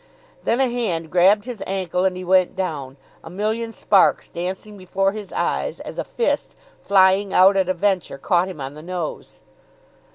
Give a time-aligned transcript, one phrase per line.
[0.45, 5.11] Then a hand grabbed his ankle and he went down, a million sparks dancing before
[5.11, 9.41] his eyes as a fist, flying out at a venture, caught him on the nose.